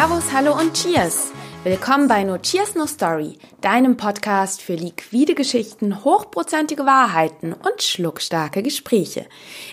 [0.00, 1.30] Servus, hallo und Cheers!
[1.62, 8.62] Willkommen bei No Cheers No Story, deinem Podcast für liquide Geschichten, hochprozentige Wahrheiten und schluckstarke
[8.62, 9.26] Gespräche.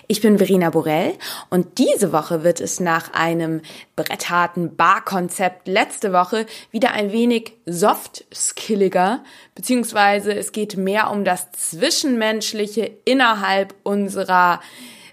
[0.06, 1.14] Ich bin Verena Borell
[1.48, 3.62] und diese Woche wird es nach einem
[3.96, 9.24] brettharten Barkonzept letzte Woche wieder ein wenig soft-skilliger,
[9.54, 14.60] beziehungsweise es geht mehr um das Zwischenmenschliche innerhalb unserer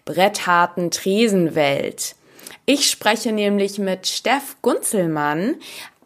[0.03, 2.17] brettharten Tresenwelt.
[2.67, 5.57] Ich spreche nämlich mit Steff Gunzelmann,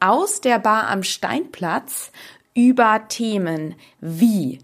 [0.01, 2.11] aus der Bar am Steinplatz
[2.53, 4.59] über Themen wie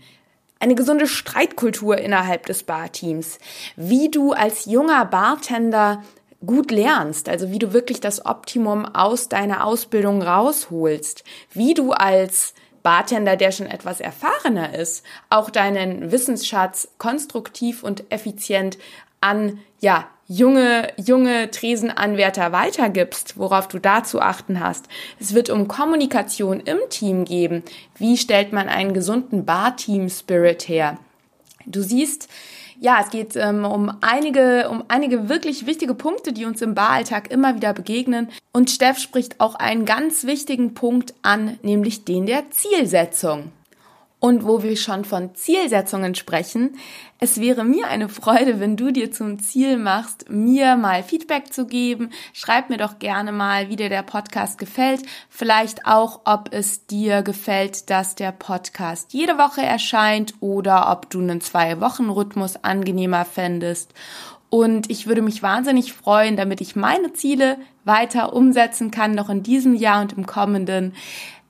[0.59, 3.39] eine gesunde Streitkultur innerhalb des Barteams,
[3.75, 6.03] wie du als junger Bartender
[6.45, 12.53] gut lernst, also wie du wirklich das Optimum aus deiner Ausbildung rausholst, wie du als
[12.83, 18.77] Bartender, der schon etwas erfahrener ist, auch deinen Wissensschatz konstruktiv und effizient
[19.21, 24.85] an ja, junge, junge Tresenanwärter weitergibst, worauf du da zu achten hast.
[25.19, 27.63] Es wird um Kommunikation im Team geben.
[27.97, 30.97] Wie stellt man einen gesunden Bar-Team-Spirit her?
[31.65, 32.29] Du siehst,
[32.79, 37.31] ja, es geht ähm, um einige, um einige wirklich wichtige Punkte, die uns im Baralltag
[37.31, 38.29] immer wieder begegnen.
[38.51, 43.51] Und Steff spricht auch einen ganz wichtigen Punkt an, nämlich den der Zielsetzung.
[44.25, 46.79] Und wo wir schon von Zielsetzungen sprechen,
[47.19, 51.67] es wäre mir eine Freude, wenn du dir zum Ziel machst, mir mal Feedback zu
[51.67, 52.09] geben.
[52.33, 55.03] Schreib mir doch gerne mal, wie dir der Podcast gefällt.
[55.29, 61.19] Vielleicht auch, ob es dir gefällt, dass der Podcast jede Woche erscheint oder ob du
[61.19, 63.93] einen Zwei-Wochen-Rhythmus angenehmer fändest.
[64.49, 69.43] Und ich würde mich wahnsinnig freuen, damit ich meine Ziele weiter umsetzen kann, noch in
[69.43, 70.93] diesem Jahr und im kommenden,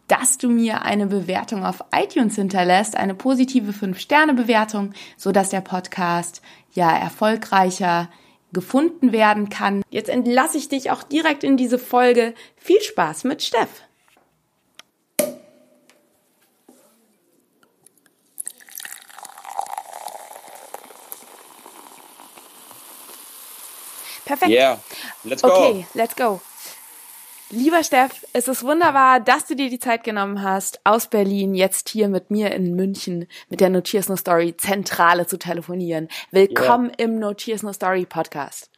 [0.08, 6.42] dass du mir eine Bewertung auf iTunes hinterlässt, eine positive 5-Sterne-Bewertung, so dass der Podcast
[6.74, 8.10] ja erfolgreicher
[8.54, 9.84] gefunden werden kann.
[9.90, 12.34] Jetzt entlasse ich dich auch direkt in diese Folge.
[12.56, 13.70] Viel Spaß mit Steff.
[24.26, 24.52] Perfekt.
[24.52, 24.80] Yeah,
[25.24, 25.50] let's go.
[25.50, 26.42] Okay, let's go.
[27.52, 31.90] Lieber Steff, es ist wunderbar, dass du dir die Zeit genommen hast, aus Berlin jetzt
[31.90, 36.08] hier mit mir in München mit der Notiers No Story Zentrale zu telefonieren.
[36.32, 36.96] Willkommen yeah.
[36.98, 38.72] im Notiers No Story Podcast.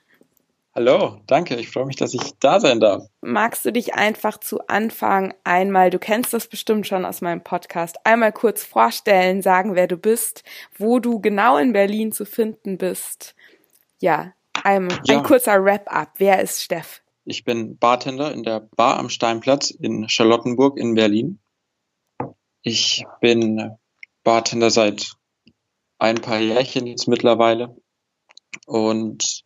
[0.76, 1.56] Hallo, danke.
[1.56, 3.06] Ich freue mich, dass ich da sein darf.
[3.22, 7.96] Magst du dich einfach zu Anfang einmal, du kennst das bestimmt schon aus meinem Podcast,
[8.04, 10.44] einmal kurz vorstellen, sagen, wer du bist,
[10.78, 13.34] wo du genau in Berlin zu finden bist?
[14.00, 15.16] Ja, ein, ja.
[15.16, 16.10] ein kurzer Wrap-up.
[16.18, 17.02] Wer ist Steff?
[17.30, 21.40] Ich bin Bartender in der Bar am Steinplatz in Charlottenburg in Berlin.
[22.62, 23.76] Ich bin
[24.24, 25.12] Bartender seit
[26.00, 27.76] ein paar Jährchen jetzt mittlerweile.
[28.66, 29.44] Und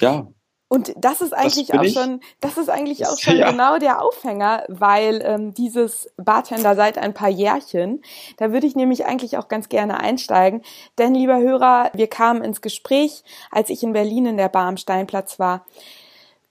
[0.00, 0.26] ja.
[0.66, 3.52] Und das ist eigentlich das auch schon, das ist eigentlich auch schon ja.
[3.52, 8.02] genau der Aufhänger, weil ähm, dieses Bartender seit ein paar Jährchen,
[8.38, 10.62] da würde ich nämlich eigentlich auch ganz gerne einsteigen.
[10.98, 14.78] Denn lieber Hörer, wir kamen ins Gespräch, als ich in Berlin in der Bar am
[14.78, 15.64] Steinplatz war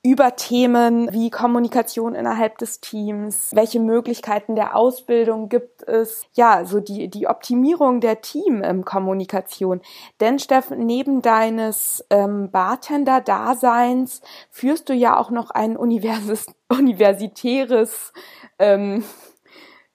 [0.05, 6.81] über Themen wie Kommunikation innerhalb des Teams, welche Möglichkeiten der Ausbildung gibt es, ja, so
[6.81, 9.81] die, die Optimierung der Teamkommunikation.
[10.19, 14.21] Denn Steffen, neben deines ähm, Bartender-Daseins
[14.51, 18.11] führst du ja auch noch ein Universis universitäres
[18.59, 19.05] ähm,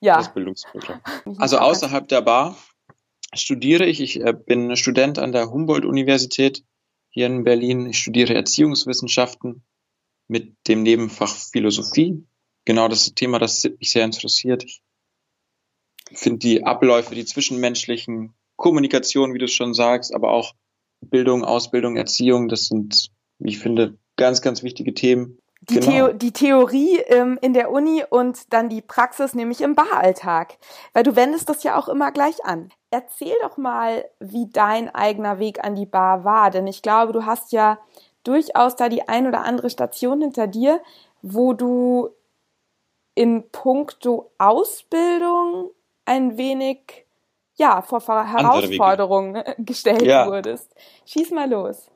[0.00, 0.18] ja.
[0.20, 1.00] Ausbildungsprogramm.
[1.36, 2.56] Also außerhalb der Bar
[3.34, 4.00] studiere ich.
[4.00, 6.64] Ich äh, bin Student an der Humboldt-Universität
[7.10, 7.90] hier in Berlin.
[7.90, 9.64] Ich studiere Erziehungswissenschaften
[10.28, 12.24] mit dem Nebenfach Philosophie.
[12.64, 14.64] Genau das Thema, das mich sehr interessiert.
[14.64, 14.82] Ich
[16.12, 20.54] finde die Abläufe, die zwischenmenschlichen Kommunikation, wie du es schon sagst, aber auch
[21.00, 25.38] Bildung, Ausbildung, Erziehung, das sind, wie ich finde, ganz, ganz wichtige Themen.
[25.60, 25.86] Die, genau.
[25.86, 30.56] Theo die Theorie ähm, in der Uni und dann die Praxis, nämlich im Baralltag.
[30.92, 32.70] Weil du wendest das ja auch immer gleich an.
[32.90, 36.50] Erzähl doch mal, wie dein eigener Weg an die Bar war.
[36.50, 37.78] Denn ich glaube, du hast ja
[38.24, 40.80] durchaus da die ein oder andere Station hinter dir,
[41.22, 42.10] wo du
[43.14, 45.70] in puncto Ausbildung
[46.04, 47.06] ein wenig
[47.56, 50.26] ja vor Herausforderungen gestellt ja.
[50.26, 50.72] wurdest.
[51.04, 51.90] Schieß mal los.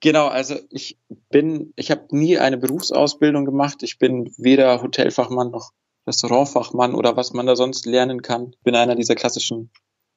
[0.00, 0.98] Genau, also ich
[1.30, 3.82] bin, ich habe nie eine Berufsausbildung gemacht.
[3.82, 5.72] Ich bin weder Hotelfachmann noch
[6.06, 8.54] Restaurantfachmann oder was man da sonst lernen kann.
[8.62, 9.70] Bin einer dieser klassischen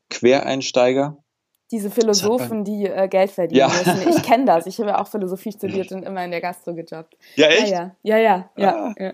[0.09, 1.23] Quereinsteiger.
[1.71, 3.67] Diese Philosophen, die äh, Geld verdienen ja.
[3.67, 4.09] müssen.
[4.09, 4.65] Ich kenne das.
[4.67, 7.17] Ich habe ja auch Philosophie studiert und immer in der Gastro gejobbt.
[7.35, 7.71] Ja, echt?
[7.71, 8.49] Ja, ja, ja.
[8.55, 9.13] ja, ah, ja.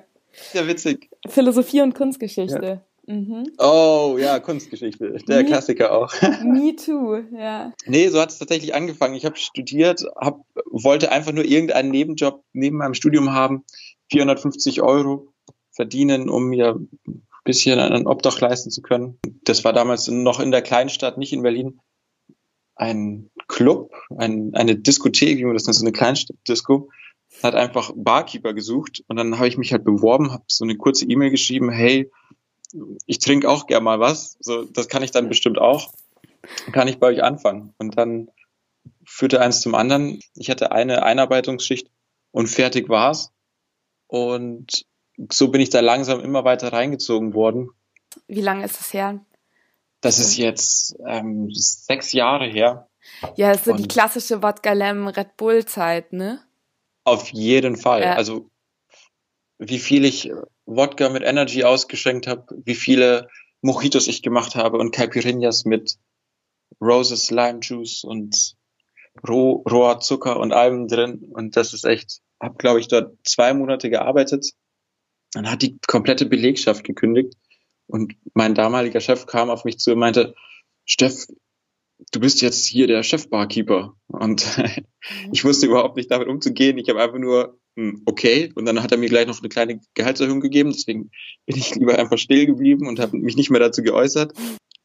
[0.54, 1.10] ja witzig.
[1.28, 2.82] Philosophie und Kunstgeschichte.
[3.06, 3.44] Mhm.
[3.58, 5.18] Oh, ja, Kunstgeschichte.
[5.28, 6.14] Der Me, Klassiker auch.
[6.44, 7.74] Me too, ja.
[7.86, 9.16] Nee, so hat es tatsächlich angefangen.
[9.16, 13.66] Ich habe studiert, hab, wollte einfach nur irgendeinen Nebenjob neben meinem Studium haben.
[14.12, 15.34] 450 Euro
[15.72, 19.20] verdienen, um mir ein bisschen einen Obdach leisten zu können.
[19.44, 21.80] Das war damals noch in der Kleinstadt, nicht in Berlin.
[22.84, 26.90] Ein Club, ein, eine Diskothek, wie man das nennt, so eine Kleinstadt-Disco,
[27.42, 31.06] hat einfach Barkeeper gesucht und dann habe ich mich halt beworben, habe so eine kurze
[31.06, 32.12] E-Mail geschrieben, hey,
[33.06, 35.94] ich trinke auch gern mal was, so das kann ich dann bestimmt auch,
[36.74, 37.74] kann ich bei euch anfangen.
[37.78, 38.30] Und dann
[39.06, 40.20] führte eins zum anderen.
[40.36, 41.90] Ich hatte eine Einarbeitungsschicht
[42.32, 43.32] und fertig war's.
[44.08, 44.86] Und
[45.32, 47.70] so bin ich da langsam immer weiter reingezogen worden.
[48.28, 49.24] Wie lange ist es her?
[50.04, 52.90] Das ist jetzt ähm, sechs Jahre her.
[53.38, 56.42] Ja, das ist so die klassische Wodka Lemon Red Bull Zeit, ne?
[57.06, 58.02] Auf jeden Fall.
[58.02, 58.16] Ja.
[58.16, 58.50] Also
[59.60, 60.30] wie viel ich
[60.66, 63.30] Wodka mit Energy ausgeschenkt habe, wie viele
[63.62, 65.98] Mojitos ich gemacht habe und Caipirinhas mit
[66.82, 68.58] Roses Lime Juice und
[69.26, 71.32] roh, roher Zucker und allem drin.
[71.34, 74.52] Und das ist echt, habe glaube ich dort zwei Monate gearbeitet.
[75.32, 77.36] Dann hat die komplette Belegschaft gekündigt
[77.94, 80.34] und mein damaliger Chef kam auf mich zu und meinte,
[80.84, 81.28] Steff,
[82.12, 83.96] du bist jetzt hier der Chefbarkeeper.
[84.08, 84.48] Und
[85.32, 86.80] ich wusste überhaupt nicht damit umzugehen.
[86.80, 88.52] Ich habe einfach nur, hm, okay.
[88.56, 90.72] Und dann hat er mir gleich noch eine kleine Gehaltserhöhung gegeben.
[90.72, 91.12] Deswegen
[91.46, 94.34] bin ich lieber einfach still geblieben und habe mich nicht mehr dazu geäußert.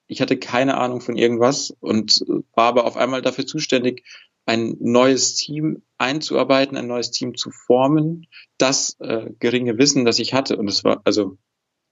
[0.07, 2.23] Ich hatte keine Ahnung von irgendwas und
[2.55, 4.05] war aber auf einmal dafür zuständig,
[4.45, 8.27] ein neues Team einzuarbeiten, ein neues Team zu formen,
[8.59, 10.59] das äh, geringe Wissen, das ich hatte.
[10.59, 11.39] Und das war, also,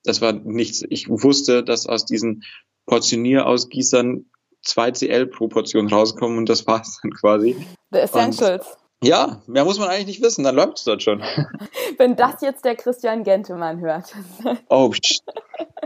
[0.07, 0.85] das war nichts.
[0.89, 2.45] Ich wusste, dass aus diesen
[2.87, 4.27] Portionierausgießern
[4.63, 7.57] zwei CL pro Portion rauskommen und das war's dann quasi.
[7.91, 8.67] The Essentials.
[8.67, 11.21] Und ja, mehr muss man eigentlich nicht wissen, dann läuft es dort schon.
[11.99, 14.15] Wenn das jetzt der Christian Gentemann hört.
[14.69, 15.23] Oh, pst,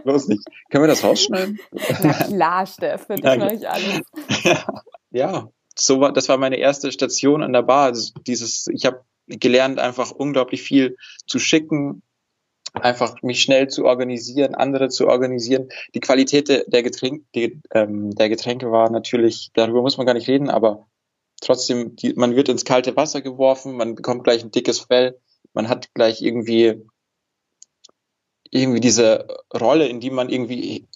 [0.05, 0.43] bloß nicht.
[0.70, 1.58] Können wir das rausschneiden?
[2.02, 4.02] Na klar, Steff, für dich mache ich alles.
[4.43, 4.64] Ja,
[5.11, 7.87] ja, so war, das war meine erste Station an der Bar.
[7.87, 10.96] Also dieses, ich habe gelernt, einfach unglaublich viel
[11.26, 12.02] zu schicken,
[12.75, 15.69] einfach mich schnell zu organisieren, andere zu organisieren.
[15.94, 20.28] Die Qualität der, Getränke, die, ähm, der Getränke war natürlich, darüber muss man gar nicht
[20.28, 20.87] reden, aber
[21.40, 25.19] trotzdem, die, man wird ins kalte Wasser geworfen, man bekommt gleich ein dickes Fell,
[25.52, 26.82] man hat gleich irgendwie
[28.50, 30.88] irgendwie diese Rolle, in die man irgendwie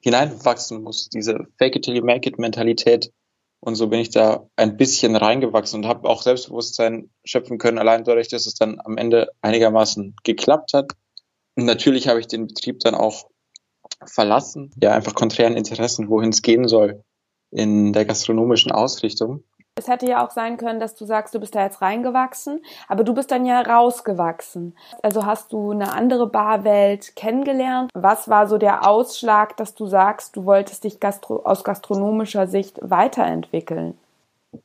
[0.00, 3.12] hineinwachsen muss, diese Fake it till you make it Mentalität.
[3.60, 8.02] Und so bin ich da ein bisschen reingewachsen und habe auch Selbstbewusstsein schöpfen können, allein
[8.02, 10.90] dadurch, dass es dann am Ende einigermaßen geklappt hat.
[11.56, 13.26] Natürlich habe ich den Betrieb dann auch
[14.06, 17.04] verlassen, ja, einfach konträren Interessen, wohin es gehen soll
[17.50, 19.44] in der gastronomischen Ausrichtung.
[19.74, 23.04] Es hätte ja auch sein können, dass du sagst, du bist da jetzt reingewachsen, aber
[23.04, 24.76] du bist dann ja rausgewachsen.
[25.02, 27.90] Also hast du eine andere Barwelt kennengelernt?
[27.94, 32.78] Was war so der Ausschlag, dass du sagst, du wolltest dich gastro aus gastronomischer Sicht
[32.82, 33.98] weiterentwickeln?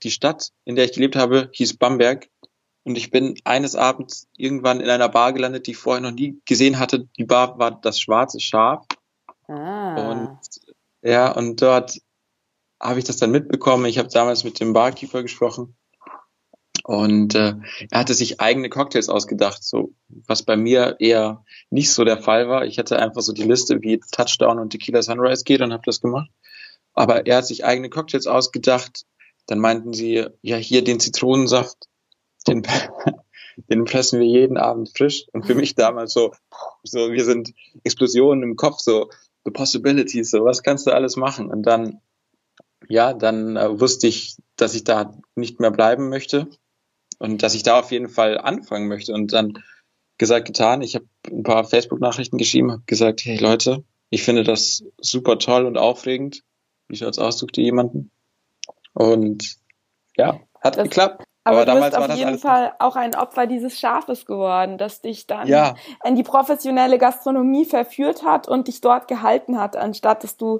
[0.03, 2.27] Die Stadt, in der ich gelebt habe, hieß Bamberg
[2.87, 6.41] und ich bin eines Abends irgendwann in einer Bar gelandet, die ich vorher noch nie
[6.45, 7.07] gesehen hatte.
[7.17, 8.85] Die Bar war das Schwarze Schaf.
[9.47, 10.11] Ah.
[10.11, 10.39] Und
[11.01, 11.99] ja, und dort
[12.81, 13.85] habe ich das dann mitbekommen.
[13.85, 15.75] Ich habe damals mit dem Barkeeper gesprochen.
[16.83, 17.55] Und äh,
[17.91, 22.47] er hatte sich eigene Cocktails ausgedacht, so was bei mir eher nicht so der Fall
[22.47, 22.65] war.
[22.65, 25.99] Ich hatte einfach so die Liste, wie Touchdown und Tequila Sunrise geht und habe das
[25.99, 26.29] gemacht.
[26.93, 29.03] Aber er hat sich eigene Cocktails ausgedacht.
[29.47, 31.87] Dann meinten sie, ja, hier den Zitronensaft,
[32.47, 32.63] den,
[33.69, 35.27] den pressen wir jeden Abend frisch.
[35.33, 36.33] Und für mich damals so,
[36.83, 39.09] so, wir sind Explosionen im Kopf, so,
[39.45, 41.49] the possibilities, so, was kannst du alles machen?
[41.49, 42.01] Und dann,
[42.87, 46.47] ja, dann äh, wusste ich, dass ich da nicht mehr bleiben möchte
[47.19, 49.13] und dass ich da auf jeden Fall anfangen möchte.
[49.13, 49.63] Und dann
[50.17, 50.81] gesagt, getan.
[50.81, 55.65] Ich habe ein paar Facebook-Nachrichten geschrieben, habe gesagt, hey Leute, ich finde das super toll
[55.65, 56.43] und aufregend.
[56.87, 58.11] Wie schaut's aus, sucht ihr jemanden?
[58.93, 59.57] Und
[60.15, 61.26] ja, hat das, geklappt.
[61.47, 65.01] Aber, aber du damals bist auf jeden Fall auch ein Opfer dieses Schafes geworden, das
[65.01, 65.75] dich dann ja.
[66.03, 70.59] in die professionelle Gastronomie verführt hat und dich dort gehalten hat, anstatt dass du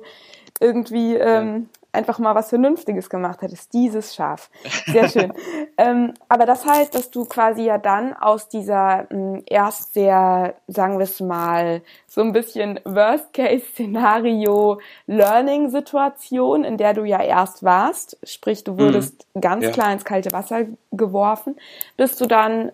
[0.59, 3.73] irgendwie ähm, einfach mal was Vernünftiges gemacht hättest.
[3.73, 4.49] Dieses Schaf.
[4.85, 5.33] Sehr schön.
[5.77, 10.53] ähm, aber das heißt, dass du quasi ja dann aus dieser mh, hm, erst sehr,
[10.67, 18.17] sagen wir es mal, so ein bisschen Worst-Case-Szenario Learning-Situation, in der du ja erst warst,
[18.23, 19.41] sprich du wurdest mhm.
[19.41, 19.71] ganz ja.
[19.71, 21.57] klar ins kalte Wasser geworfen,
[21.97, 22.71] bist du dann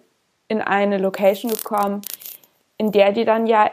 [0.50, 2.02] in eine Location gekommen,
[2.78, 3.72] in der dir dann ja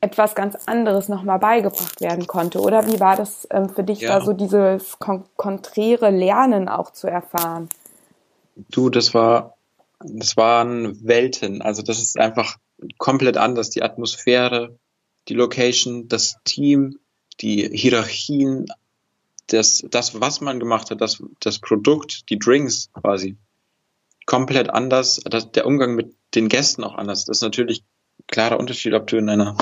[0.00, 2.86] etwas ganz anderes nochmal beigebracht werden konnte, oder?
[2.86, 4.18] Wie war das ähm, für dich, ja.
[4.18, 7.68] da so dieses kon konträre Lernen auch zu erfahren?
[8.70, 9.56] Du, das war,
[9.98, 11.62] das waren Welten.
[11.62, 12.56] Also das ist einfach
[12.98, 13.70] komplett anders.
[13.70, 14.78] Die Atmosphäre,
[15.28, 16.98] die Location, das Team,
[17.40, 18.66] die Hierarchien,
[19.48, 23.36] das, das, was man gemacht hat, das, das Produkt, die Drinks quasi.
[24.24, 25.20] Komplett anders.
[25.24, 27.24] Das, der Umgang mit den Gästen auch anders.
[27.24, 27.84] Das ist natürlich
[28.26, 29.56] klarer Unterschied, ob du in einer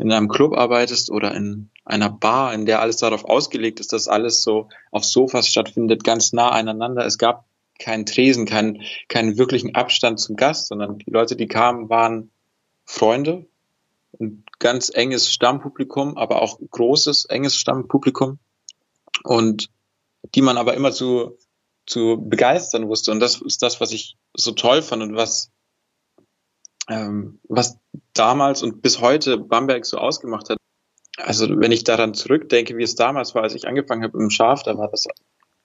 [0.00, 4.08] in einem Club arbeitest oder in einer Bar, in der alles darauf ausgelegt ist, dass
[4.08, 7.04] alles so auf Sofas stattfindet, ganz nah aneinander.
[7.04, 7.44] Es gab
[7.78, 12.30] keinen Tresen, keinen, keinen wirklichen Abstand zum Gast, sondern die Leute, die kamen, waren
[12.86, 13.46] Freunde,
[14.18, 18.38] ein ganz enges Stammpublikum, aber auch großes, enges Stammpublikum
[19.22, 19.68] und
[20.34, 21.36] die man aber immer zu,
[21.86, 23.12] zu begeistern wusste.
[23.12, 25.50] Und das ist das, was ich so toll fand und was
[26.90, 27.78] ähm, was
[28.12, 30.58] damals und bis heute Bamberg so ausgemacht hat.
[31.16, 34.62] Also wenn ich daran zurückdenke, wie es damals war, als ich angefangen habe im Schaf,
[34.64, 35.06] da war das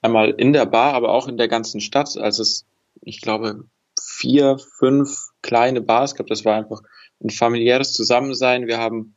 [0.02, 2.66] einmal in der Bar, aber auch in der ganzen Stadt, als es,
[3.02, 3.66] ich glaube,
[4.00, 6.28] vier, fünf kleine Bars gab.
[6.28, 6.82] Das war einfach
[7.24, 8.68] ein familiäres Zusammensein.
[8.68, 9.16] Wir haben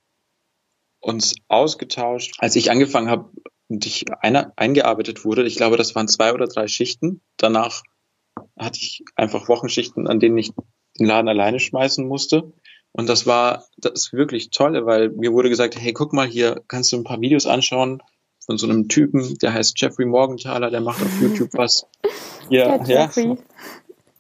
[1.01, 2.37] uns ausgetauscht.
[2.39, 3.31] Als ich angefangen habe
[3.69, 7.21] und ich einer, eingearbeitet wurde, ich glaube, das waren zwei oder drei Schichten.
[7.37, 7.83] Danach
[8.59, 10.53] hatte ich einfach Wochenschichten, an denen ich
[10.99, 12.53] den Laden alleine schmeißen musste.
[12.93, 16.93] Und das war das wirklich tolle, weil mir wurde gesagt, hey, guck mal, hier kannst
[16.93, 18.03] du ein paar Videos anschauen
[18.45, 21.87] von so einem Typen, der heißt Jeffrey Morgenthaler, der macht auf YouTube was.
[22.49, 23.05] Ja, ja.
[23.05, 23.37] Jeffrey.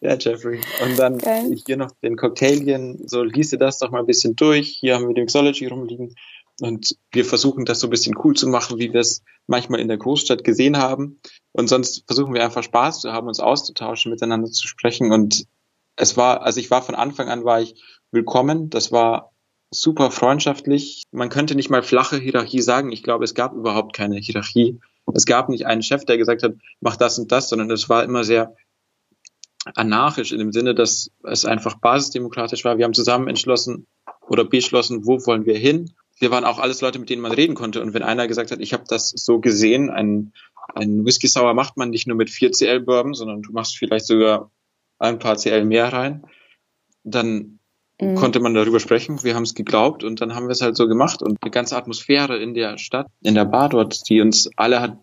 [0.00, 0.60] Ja, Jeffrey.
[0.84, 1.56] Und dann okay.
[1.66, 4.68] hier noch den Cocktailien, so liest du das doch mal ein bisschen durch.
[4.68, 6.14] Hier haben wir den Mixology rumliegen.
[6.60, 9.88] Und wir versuchen das so ein bisschen cool zu machen, wie wir es manchmal in
[9.88, 11.20] der Großstadt gesehen haben.
[11.52, 15.12] Und sonst versuchen wir einfach Spaß zu haben, uns auszutauschen, miteinander zu sprechen.
[15.12, 15.46] Und
[15.98, 17.74] es war, also ich war von Anfang an war ich
[18.10, 18.70] willkommen.
[18.70, 19.32] Das war
[19.70, 21.02] super freundschaftlich.
[21.10, 22.92] Man könnte nicht mal flache Hierarchie sagen.
[22.92, 24.80] Ich glaube, es gab überhaupt keine Hierarchie.
[25.14, 28.04] Es gab nicht einen Chef, der gesagt hat, mach das und das, sondern es war
[28.04, 28.54] immer sehr
[29.74, 32.78] anarchisch in dem Sinne, dass es einfach basisdemokratisch war.
[32.78, 33.86] Wir haben zusammen entschlossen
[34.28, 35.92] oder beschlossen, wo wollen wir hin.
[36.20, 37.82] Wir waren auch alles Leute, mit denen man reden konnte.
[37.82, 40.32] Und wenn einer gesagt hat, ich habe das so gesehen, ein,
[40.74, 44.06] ein Whisky Sour macht man nicht nur mit 4 CL Bourbon, sondern du machst vielleicht
[44.06, 44.50] sogar
[44.98, 46.24] ein paar CL mehr rein,
[47.04, 47.58] dann
[48.00, 48.14] mhm.
[48.16, 49.22] konnte man darüber sprechen.
[49.22, 51.22] Wir haben es geglaubt und dann haben wir es halt so gemacht.
[51.22, 54.98] Und die ganze Atmosphäre in der Stadt, in der Bar dort, die uns alle hat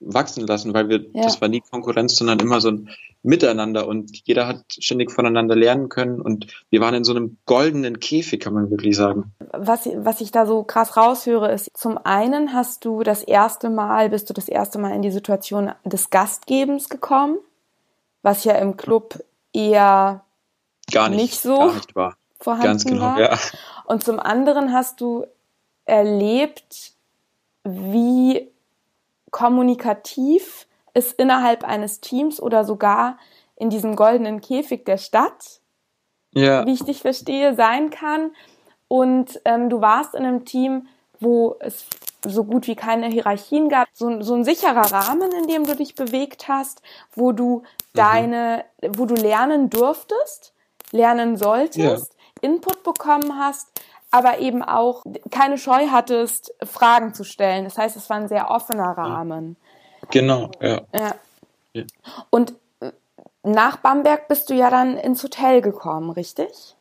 [0.00, 1.22] wachsen lassen, weil wir, ja.
[1.22, 2.90] das war nie Konkurrenz, sondern immer so ein
[3.22, 7.98] Miteinander und jeder hat ständig voneinander lernen können und wir waren in so einem goldenen
[7.98, 9.32] Käfig, kann man wirklich sagen.
[9.52, 14.10] Was, was ich da so krass raushöre, ist, zum einen hast du das erste Mal,
[14.10, 17.38] bist du das erste Mal in die Situation des Gastgebens gekommen,
[18.26, 20.24] was ja im Club eher
[20.90, 22.16] gar nicht, nicht so gar nicht war.
[22.40, 23.20] vorhanden Ganz genau, war.
[23.20, 23.38] Ja.
[23.84, 25.24] Und zum anderen hast du
[25.84, 26.94] erlebt,
[27.62, 28.50] wie
[29.30, 33.16] kommunikativ es innerhalb eines Teams oder sogar
[33.54, 35.60] in diesem goldenen Käfig der Stadt,
[36.34, 36.66] ja.
[36.66, 38.32] wie ich dich verstehe, sein kann.
[38.88, 40.88] Und ähm, du warst in einem Team,
[41.20, 41.86] wo es
[42.24, 45.94] so gut wie keine Hierarchien gab, so, so ein sicherer Rahmen, in dem du dich
[45.94, 46.82] bewegt hast,
[47.14, 47.62] wo du.
[47.96, 50.52] Deine, wo du lernen durftest,
[50.92, 51.78] lernen solltest,
[52.12, 52.48] ja.
[52.48, 53.68] Input bekommen hast,
[54.10, 57.64] aber eben auch keine Scheu hattest, Fragen zu stellen.
[57.64, 59.56] Das heißt, es war ein sehr offener Rahmen.
[60.10, 60.82] Genau, ja.
[60.92, 61.84] ja.
[62.30, 62.92] Und äh,
[63.42, 66.76] nach Bamberg bist du ja dann ins Hotel gekommen, richtig?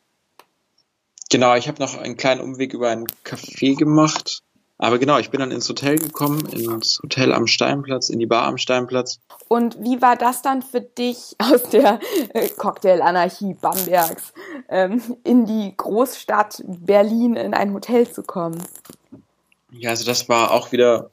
[1.29, 4.41] Genau, ich habe noch einen kleinen Umweg über ein Café gemacht.
[4.77, 8.43] Aber genau, ich bin dann ins Hotel gekommen, ins Hotel am Steinplatz, in die Bar
[8.43, 9.19] am Steinplatz.
[9.47, 11.99] Und wie war das dann für dich aus der
[12.33, 14.33] äh, Cocktail-Anarchie Bambergs
[14.69, 18.61] ähm, in die Großstadt Berlin in ein Hotel zu kommen?
[19.71, 21.11] Ja, also das war auch wieder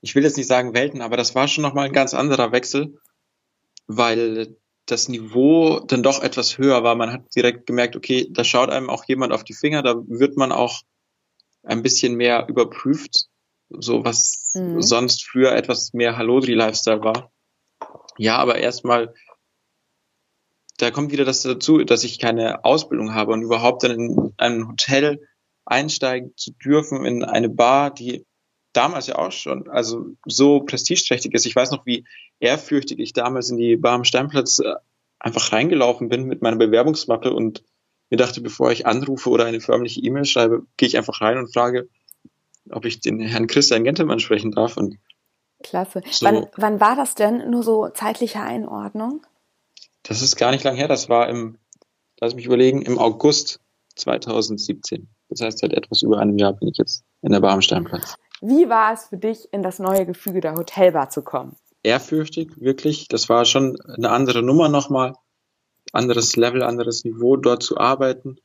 [0.00, 2.98] ich will jetzt nicht sagen Welten, aber das war schon nochmal ein ganz anderer Wechsel,
[3.86, 6.94] weil das Niveau dann doch etwas höher war.
[6.94, 10.36] Man hat direkt gemerkt, okay, da schaut einem auch jemand auf die Finger, da wird
[10.36, 10.82] man auch
[11.68, 13.26] ein bisschen mehr überprüft,
[13.68, 14.80] so was mhm.
[14.80, 17.30] sonst früher etwas mehr Hallodri-Lifestyle war.
[18.16, 19.14] Ja, aber erstmal,
[20.78, 24.68] da kommt wieder das dazu, dass ich keine Ausbildung habe und überhaupt dann in ein
[24.68, 25.20] Hotel
[25.66, 28.24] einsteigen zu dürfen, in eine Bar, die
[28.72, 31.46] damals ja auch schon, also so prestigeträchtig ist.
[31.46, 32.06] Ich weiß noch, wie
[32.40, 34.74] ehrfürchtig ich damals in die Bar am Steinplatz äh,
[35.18, 37.62] einfach reingelaufen bin mit meiner Bewerbungsmappe und
[38.10, 41.52] mir dachte, bevor ich anrufe oder eine förmliche E-Mail schreibe, gehe ich einfach rein und
[41.52, 41.88] frage,
[42.70, 44.76] ob ich den Herrn Christian Gentelmann sprechen darf.
[44.76, 44.98] Und
[45.62, 46.02] Klasse.
[46.10, 46.26] So.
[46.26, 47.50] Wann, wann war das denn?
[47.50, 49.26] Nur so zeitliche Einordnung?
[50.02, 50.88] Das ist gar nicht lang her.
[50.88, 51.58] Das war im,
[52.20, 53.60] lass mich überlegen, im August
[53.96, 55.08] 2017.
[55.28, 58.14] Das heißt, seit etwas über einem Jahr bin ich jetzt in der Bar am Steinplatz.
[58.40, 61.56] Wie war es für dich, in das neue Gefüge der Hotelbar zu kommen?
[61.82, 63.08] Ehrfürchtig, wirklich.
[63.08, 65.14] Das war schon eine andere Nummer nochmal.
[65.92, 68.36] Anderes Level, anderes Niveau, dort zu arbeiten.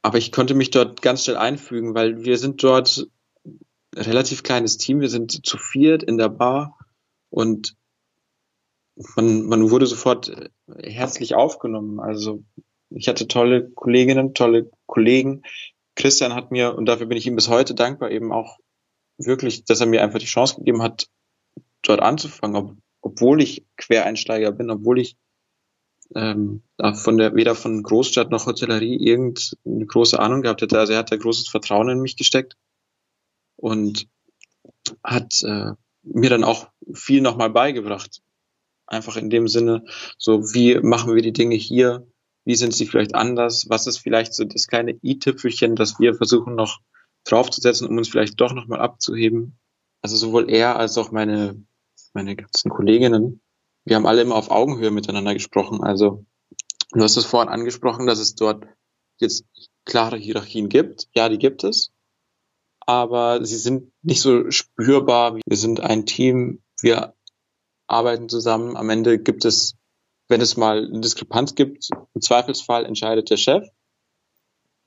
[0.00, 3.06] Aber ich konnte mich dort ganz schnell einfügen, weil wir sind dort
[3.94, 5.00] relativ kleines Team.
[5.00, 6.78] Wir sind zu viert in der Bar
[7.30, 7.76] und
[9.16, 10.50] man, man wurde sofort äh,
[10.82, 12.00] herzlich aufgenommen.
[12.00, 12.44] Also
[12.90, 15.42] ich hatte tolle Kolleginnen, tolle Kollegen.
[15.94, 18.58] Christian hat mir, und dafür bin ich ihm bis heute dankbar, eben auch
[19.18, 21.08] wirklich, dass er mir einfach die Chance gegeben hat,
[21.82, 25.16] dort anzufangen, ob, obwohl ich Quereinsteiger bin, obwohl ich
[26.14, 26.62] ähm,
[26.94, 30.78] von der weder von Großstadt noch Hotellerie irgendeine große Ahnung gehabt hätte.
[30.78, 32.56] Also er hat da großes Vertrauen in mich gesteckt
[33.56, 34.08] und
[35.02, 38.20] hat äh, mir dann auch viel nochmal beigebracht.
[38.86, 39.84] Einfach in dem Sinne,
[40.18, 42.06] so wie machen wir die Dinge hier,
[42.44, 46.54] wie sind sie vielleicht anders, was ist vielleicht so das kleine i-Tüpfelchen, das wir versuchen
[46.54, 46.80] noch
[47.24, 49.58] draufzusetzen, um uns vielleicht doch nochmal abzuheben.
[50.02, 51.64] Also sowohl er als auch meine,
[52.12, 53.40] meine ganzen Kolleginnen,
[53.84, 55.82] wir haben alle immer auf Augenhöhe miteinander gesprochen.
[55.82, 56.24] Also
[56.92, 58.64] du hast es vorhin angesprochen, dass es dort
[59.18, 59.44] jetzt
[59.84, 61.08] klare Hierarchien gibt.
[61.14, 61.92] Ja, die gibt es.
[62.80, 65.36] Aber sie sind nicht so spürbar.
[65.36, 66.62] Wir sind ein Team.
[66.80, 67.14] Wir
[67.86, 68.76] arbeiten zusammen.
[68.76, 69.76] Am Ende gibt es,
[70.28, 73.68] wenn es mal eine Diskrepanz gibt, im Zweifelsfall entscheidet der Chef.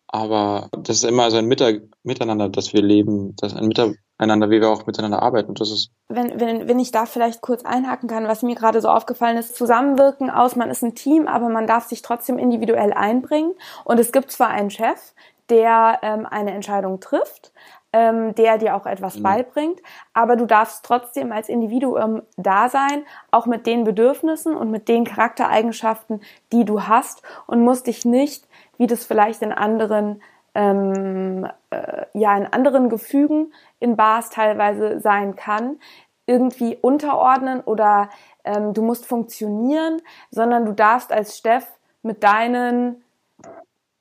[0.08, 4.70] Aber das ist immer so ein Miteinander, das wir leben, das ein Miteinander, wie wir
[4.70, 5.54] auch miteinander arbeiten.
[5.56, 8.90] Das ist wenn, wenn, wenn ich da vielleicht kurz einhaken kann, was mir gerade so
[8.90, 13.54] aufgefallen ist, Zusammenwirken aus, man ist ein Team, aber man darf sich trotzdem individuell einbringen.
[13.84, 15.14] Und es gibt zwar einen Chef,
[15.50, 17.52] der ähm, eine Entscheidung trifft,
[17.94, 19.24] ähm, der dir auch etwas mhm.
[19.24, 19.80] beibringt,
[20.14, 25.06] aber du darfst trotzdem als Individuum da sein, auch mit den Bedürfnissen und mit den
[25.06, 30.22] Charaktereigenschaften, die du hast und musst dich nicht, wie das vielleicht in anderen
[30.56, 35.80] ähm, äh, ja in anderen Gefügen in Bars teilweise sein kann,
[36.26, 38.10] irgendwie unterordnen oder
[38.44, 41.68] ähm, du musst funktionieren, sondern du darfst als Steff
[42.02, 43.04] mit deinen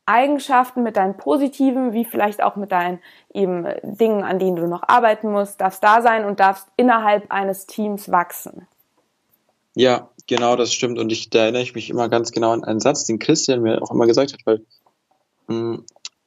[0.07, 3.01] Eigenschaften, mit deinen positiven, wie vielleicht auch mit deinen
[3.33, 7.67] eben Dingen, an denen du noch arbeiten musst, darfst da sein und darfst innerhalb eines
[7.67, 8.67] Teams wachsen.
[9.75, 10.99] Ja, genau, das stimmt.
[10.99, 13.83] Und ich, da erinnere ich mich immer ganz genau an einen Satz, den Christian mir
[13.83, 14.61] auch immer gesagt hat, weil
[15.49, 15.85] mh, hm,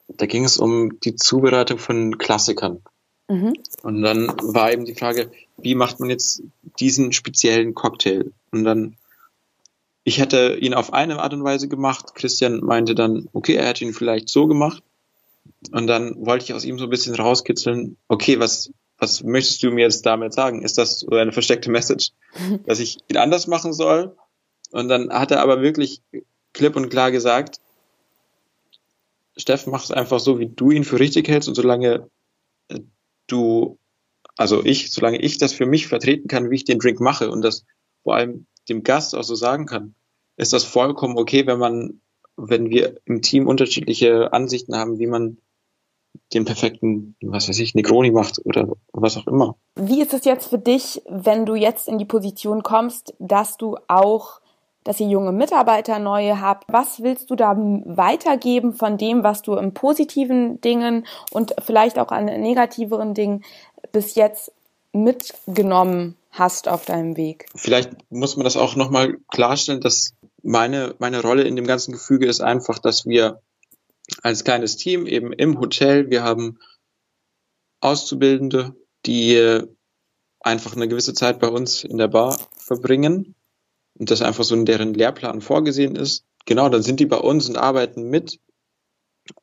[0.07, 2.81] da ging es um die Zubereitung von Klassikern.
[3.27, 3.53] Mhm.
[3.83, 6.43] Und dann war eben die Frage, wie macht man jetzt
[6.79, 8.31] diesen speziellen Cocktail?
[8.51, 8.97] Und dann
[10.07, 12.15] ich hätte ihn auf eine Art und Weise gemacht.
[12.15, 14.81] Christian meinte dann, okay, er hätte ihn vielleicht so gemacht.
[15.73, 19.69] Und dann wollte ich aus ihm so ein bisschen rauskitzeln, okay, was, was möchtest du
[19.69, 20.61] mir jetzt damit sagen?
[20.61, 22.11] Ist das so eine versteckte Message,
[22.65, 24.15] dass ich ihn anders machen soll?
[24.71, 26.01] Und dann hat er aber wirklich
[26.53, 27.59] klipp und klar gesagt,
[29.37, 32.09] Steffen, mach es einfach so, wie du ihn für richtig hältst und solange
[33.27, 33.77] du,
[34.35, 37.41] also ich, solange ich das für mich vertreten kann, wie ich den Drink mache und
[37.41, 37.65] das
[38.03, 39.95] vor allem dem Gast auch so sagen kann,
[40.37, 42.01] ist das vollkommen okay, wenn man,
[42.35, 45.37] wenn wir im Team unterschiedliche Ansichten haben, wie man
[46.33, 49.55] den perfekten, was weiß ich, Negroni macht oder was auch immer.
[49.75, 53.77] Wie ist es jetzt für dich, wenn du jetzt in die Position kommst, dass du
[53.87, 54.41] auch,
[54.87, 56.63] dass ihr junge Mitarbeiter neue habt?
[56.71, 62.07] Was willst du da weitergeben von dem, was du im positiven Dingen und vielleicht auch
[62.07, 63.43] an negativeren Dingen
[63.91, 64.53] bis jetzt
[64.93, 67.47] mitgenommen hast auf deinem Weg?
[67.53, 72.25] Vielleicht muss man das auch nochmal klarstellen, dass meine, meine Rolle in dem ganzen Gefüge
[72.25, 73.41] ist einfach, dass wir
[74.23, 76.59] als kleines Team eben im Hotel, wir haben
[77.81, 78.73] Auszubildende,
[79.05, 79.63] die
[80.39, 83.35] einfach eine gewisse Zeit bei uns in der Bar verbringen
[83.97, 86.25] und das einfach so in deren Lehrplan vorgesehen ist.
[86.45, 88.39] Genau, dann sind die bei uns und arbeiten mit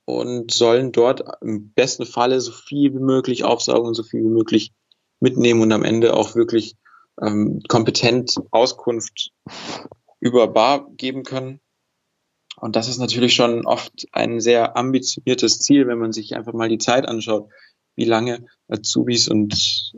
[0.05, 4.29] und sollen dort im besten Falle so viel wie möglich aufsaugen und so viel wie
[4.29, 4.73] möglich
[5.21, 6.77] mitnehmen und am Ende auch wirklich
[7.21, 9.33] ähm, kompetent Auskunft
[10.21, 11.61] über Bar geben können.
[12.57, 16.69] Und das ist natürlich schon oft ein sehr ambitioniertes Ziel, wenn man sich einfach mal
[16.69, 17.51] die Zeit anschaut,
[17.97, 19.93] wie lange Azubis und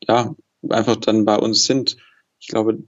[0.00, 0.34] ja,
[0.68, 1.96] einfach dann bei uns sind.
[2.40, 2.78] Ich glaube,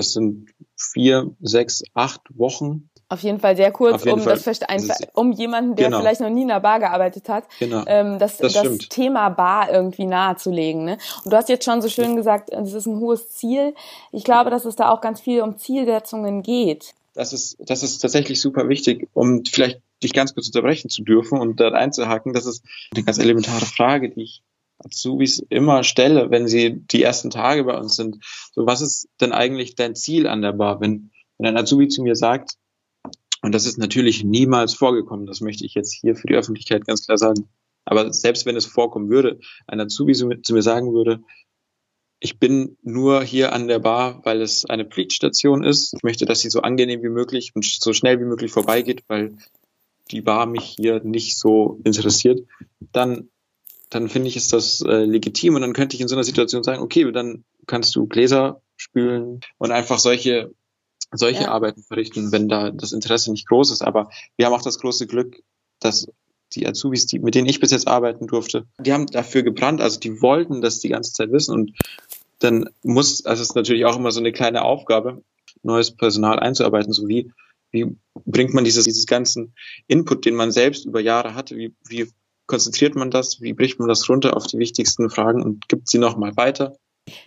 [0.00, 2.88] das sind vier, sechs, acht Wochen.
[3.10, 4.38] Auf jeden Fall sehr kurz, um Fall.
[4.38, 6.00] das einfach, um jemanden, der genau.
[6.00, 7.82] vielleicht noch nie in der Bar gearbeitet hat, genau.
[7.86, 10.84] ähm, das, das, das Thema Bar irgendwie nahezulegen.
[10.84, 10.98] Ne?
[11.24, 13.74] Und du hast jetzt schon so schön gesagt, es ist ein hohes Ziel.
[14.12, 16.94] Ich glaube, dass es da auch ganz viel um Zielsetzungen geht.
[17.14, 21.38] Das ist, das ist tatsächlich super wichtig, um vielleicht dich ganz kurz unterbrechen zu dürfen
[21.38, 22.32] und dort einzuhaken.
[22.32, 24.42] Das ist eine ganz elementare Frage, die ich
[24.84, 28.24] Azubis immer stelle, wenn sie die ersten Tage bei uns sind.
[28.52, 30.80] So, was ist denn eigentlich dein Ziel an der Bar?
[30.80, 32.56] Wenn, wenn ein Azubi zu mir sagt,
[33.42, 37.06] und das ist natürlich niemals vorgekommen, das möchte ich jetzt hier für die Öffentlichkeit ganz
[37.06, 37.48] klar sagen.
[37.84, 41.20] Aber selbst wenn es vorkommen würde, ein Azubi zu mir sagen würde,
[42.20, 45.94] ich bin nur hier an der Bar, weil es eine Pflichtstation ist.
[45.94, 49.38] Ich möchte, dass sie so angenehm wie möglich und so schnell wie möglich vorbeigeht, weil
[50.10, 52.46] die Bar mich hier nicht so interessiert.
[52.92, 53.30] Dann
[53.90, 56.62] dann finde ich, ist das äh, legitim und dann könnte ich in so einer Situation
[56.62, 60.52] sagen, okay, dann kannst du Gläser spülen und einfach solche
[61.12, 61.50] solche ja.
[61.50, 63.82] Arbeiten verrichten, wenn da das Interesse nicht groß ist.
[63.82, 65.42] Aber wir haben auch das große Glück,
[65.80, 66.06] dass
[66.54, 70.00] die Azubis, die, mit denen ich bis jetzt arbeiten durfte, die haben dafür gebrannt, also
[70.00, 71.72] die wollten das die ganze Zeit wissen und
[72.40, 75.22] dann muss, also es ist natürlich auch immer so eine kleine Aufgabe,
[75.62, 77.30] neues Personal einzuarbeiten, so wie,
[77.70, 79.54] wie bringt man dieses, dieses ganzen
[79.86, 82.08] Input, den man selbst über Jahre hatte, wie, wie
[82.50, 85.98] konzentriert man das, wie bricht man das runter auf die wichtigsten Fragen und gibt sie
[85.98, 86.76] nochmal weiter?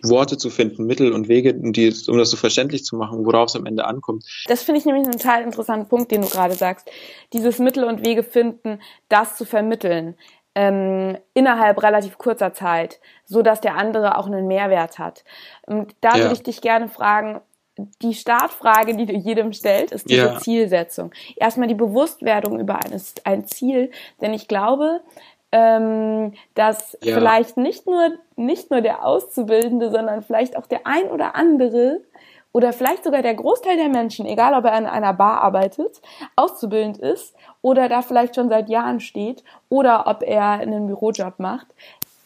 [0.02, 3.48] Worte zu finden, Mittel und Wege, um, die, um das so verständlich zu machen, worauf
[3.48, 4.24] es am Ende ankommt.
[4.46, 6.88] Das finde ich nämlich einen total interessanten Punkt, den du gerade sagst.
[7.32, 10.14] Dieses Mittel und Wege finden, das zu vermitteln.
[10.54, 15.24] Ähm, innerhalb relativ kurzer Zeit, so dass der andere auch einen Mehrwert hat.
[15.66, 16.22] Und da ja.
[16.22, 17.40] würde ich dich gerne fragen,
[18.02, 20.38] die Startfrage, die du jedem stellt, ist diese ja.
[20.38, 21.12] Zielsetzung.
[21.36, 25.00] Erstmal die Bewusstwerdung über eines, ein Ziel, denn ich glaube,
[25.52, 27.14] ähm, dass ja.
[27.14, 32.00] vielleicht nicht nur, nicht nur der Auszubildende, sondern vielleicht auch der ein oder andere
[32.52, 36.00] oder vielleicht sogar der Großteil der Menschen, egal ob er in einer Bar arbeitet,
[36.36, 41.66] auszubildend ist oder da vielleicht schon seit Jahren steht oder ob er einen Bürojob macht,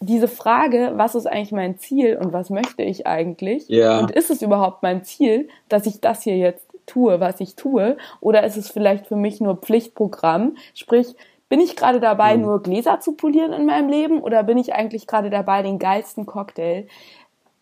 [0.01, 3.69] diese Frage, was ist eigentlich mein Ziel und was möchte ich eigentlich?
[3.69, 3.99] Ja.
[3.99, 7.97] Und ist es überhaupt mein Ziel, dass ich das hier jetzt tue, was ich tue?
[8.21, 10.57] Oder ist es vielleicht für mich nur Pflichtprogramm?
[10.75, 11.15] Sprich,
[11.49, 12.43] bin ich gerade dabei, mhm.
[12.43, 16.27] nur Gläser zu polieren in meinem Leben oder bin ich eigentlich gerade dabei, den geilsten
[16.27, 16.87] Cocktail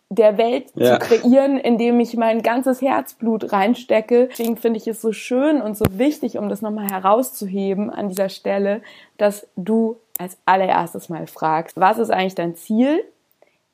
[0.09, 0.99] der Welt ja.
[0.99, 4.27] zu kreieren, indem ich mein ganzes Herzblut reinstecke.
[4.31, 8.29] Deswegen finde ich es so schön und so wichtig, um das nochmal herauszuheben an dieser
[8.29, 8.81] Stelle,
[9.17, 13.03] dass du als allererstes mal fragst, was ist eigentlich dein Ziel?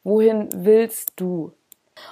[0.03, 1.53] Wohin willst du?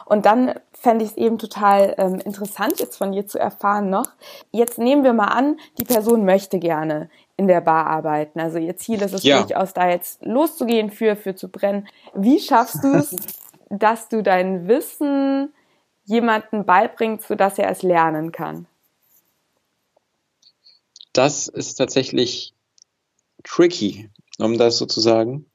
[0.06, 4.08] Und dann fände ich es eben total ähm, interessant, jetzt von dir zu erfahren noch.
[4.52, 8.40] Jetzt nehmen wir mal an, die Person möchte gerne in der Bar arbeiten.
[8.40, 9.42] Also ihr Ziel ist es ja.
[9.42, 11.88] durchaus, da jetzt loszugehen, für, für zu brennen.
[12.14, 13.16] Wie schaffst du es,
[13.70, 15.54] dass du dein Wissen
[16.06, 18.68] jemanden beibringst, sodass er es lernen kann?
[21.14, 22.54] Das ist tatsächlich
[23.44, 25.52] tricky, um das sozusagen.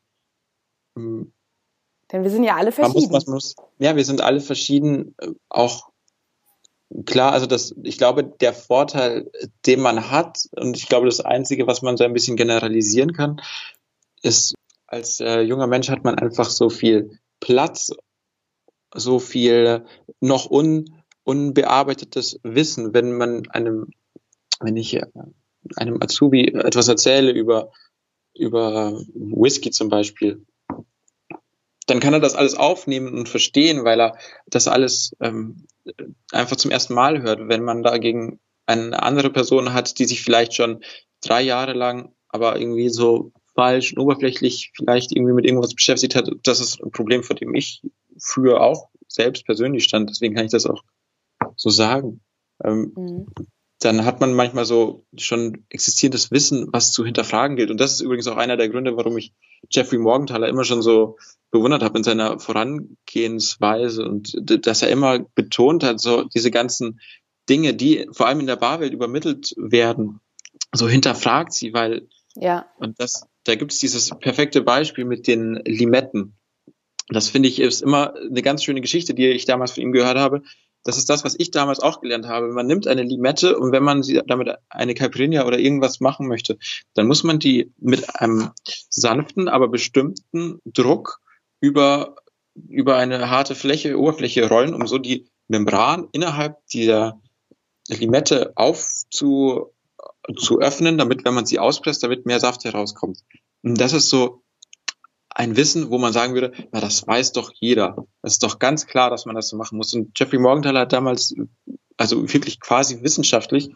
[0.96, 3.02] Denn wir sind ja alle verschieden.
[3.02, 5.90] Man muss, man muss, ja, wir sind alle verschieden, äh, auch
[7.04, 9.30] klar, also das, ich glaube, der Vorteil,
[9.66, 13.40] den man hat, und ich glaube, das Einzige, was man so ein bisschen generalisieren kann,
[14.22, 14.54] ist,
[14.86, 17.90] als äh, junger Mensch hat man einfach so viel Platz,
[18.94, 19.84] so viel
[20.20, 23.90] noch un, unbearbeitetes Wissen, wenn man einem,
[24.60, 25.06] wenn ich äh,
[25.74, 27.72] einem Azubi etwas erzähle über,
[28.38, 30.44] über Whisky zum Beispiel,
[31.86, 35.66] dann kann er das alles aufnehmen und verstehen, weil er das alles ähm,
[36.32, 37.48] einfach zum ersten Mal hört.
[37.48, 40.82] Wenn man dagegen eine andere Person hat, die sich vielleicht schon
[41.20, 46.28] drei Jahre lang aber irgendwie so falsch und oberflächlich vielleicht irgendwie mit irgendwas beschäftigt hat,
[46.42, 47.82] das ist ein Problem, vor dem ich
[48.18, 50.10] früher auch selbst persönlich stand.
[50.10, 50.82] Deswegen kann ich das auch
[51.54, 52.20] so sagen.
[52.64, 53.26] Ähm, mhm
[53.80, 57.70] dann hat man manchmal so schon existierendes Wissen, was zu hinterfragen gilt.
[57.70, 59.34] Und das ist übrigens auch einer der Gründe, warum ich
[59.70, 61.18] Jeffrey Morgenthaler immer schon so
[61.50, 64.32] bewundert habe in seiner Vorangehensweise und
[64.66, 67.00] dass er immer betont hat, so diese ganzen
[67.48, 70.20] Dinge, die vor allem in der Barwelt übermittelt werden,
[70.74, 72.66] so hinterfragt sie, weil ja.
[72.78, 76.36] und das, da gibt es dieses perfekte Beispiel mit den Limetten.
[77.08, 80.18] Das finde ich ist immer eine ganz schöne Geschichte, die ich damals von ihm gehört
[80.18, 80.42] habe.
[80.86, 82.46] Das ist das, was ich damals auch gelernt habe.
[82.52, 86.58] Man nimmt eine Limette und wenn man sie damit eine Caipirinha oder irgendwas machen möchte,
[86.94, 88.52] dann muss man die mit einem
[88.88, 91.18] sanften, aber bestimmten Druck
[91.58, 92.14] über,
[92.54, 97.20] über eine harte Fläche, Oberfläche rollen, um so die Membran innerhalb dieser
[97.88, 99.72] Limette aufzu,
[100.36, 103.24] zu öffnen, damit, wenn man sie auspresst, damit mehr Saft herauskommt.
[103.64, 104.44] Und das ist so
[105.36, 108.06] ein Wissen, wo man sagen würde, na, das weiß doch jeder.
[108.22, 109.92] Das ist doch ganz klar, dass man das so machen muss.
[109.92, 111.34] Und Jeffrey Morgenthaler hat damals,
[111.98, 113.68] also wirklich quasi wissenschaftlich,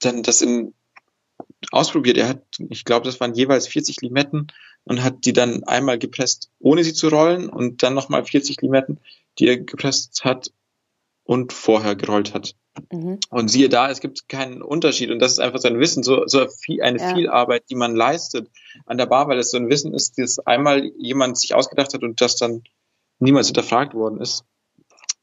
[0.00, 0.74] dann das in,
[1.70, 2.16] ausprobiert.
[2.16, 4.48] Er hat, ich glaube, das waren jeweils 40 Limetten
[4.82, 8.98] und hat die dann einmal gepresst, ohne sie zu rollen und dann nochmal 40 Limetten,
[9.38, 10.50] die er gepresst hat
[11.22, 12.56] und vorher gerollt hat.
[12.90, 13.20] Mhm.
[13.30, 16.26] Und siehe da, es gibt keinen Unterschied und das ist einfach so ein Wissen, so,
[16.26, 17.14] so viel, eine ja.
[17.14, 18.50] Vielarbeit, die man leistet
[18.86, 22.02] an der Bar, weil es so ein Wissen ist, das einmal jemand sich ausgedacht hat
[22.02, 22.62] und das dann
[23.18, 24.44] niemals hinterfragt worden ist.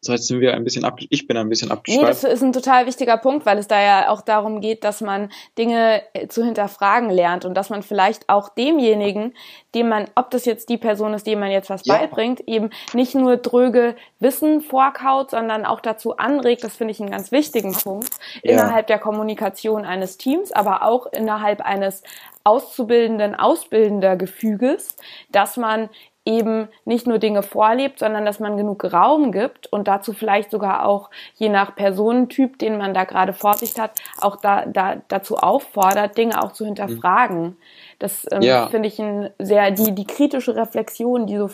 [0.03, 2.01] So, jetzt sind wir ein bisschen ab, ich bin ein bisschen abgeschweift.
[2.01, 4.99] Nee, das ist ein total wichtiger Punkt, weil es da ja auch darum geht, dass
[4.99, 9.35] man Dinge äh, zu hinterfragen lernt und dass man vielleicht auch demjenigen,
[9.75, 11.97] dem man, ob das jetzt die Person ist, dem man jetzt was ja.
[11.97, 17.11] beibringt, eben nicht nur dröge Wissen vorkaut, sondern auch dazu anregt, das finde ich einen
[17.11, 18.09] ganz wichtigen Punkt,
[18.41, 18.53] ja.
[18.53, 22.01] innerhalb der Kommunikation eines Teams, aber auch innerhalb eines
[22.43, 24.95] auszubildenden, ausbildender Gefüges,
[25.31, 25.89] dass man
[26.25, 30.85] eben nicht nur Dinge vorlebt, sondern dass man genug Raum gibt und dazu vielleicht sogar
[30.85, 35.37] auch je nach Personentyp, den man da gerade vor sich hat, auch da, da dazu
[35.37, 37.57] auffordert, Dinge auch zu hinterfragen.
[37.97, 38.67] Das ähm, ja.
[38.67, 41.49] finde ich ein sehr die die kritische Reflexion, die so